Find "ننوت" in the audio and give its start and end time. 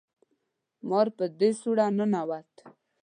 1.97-2.53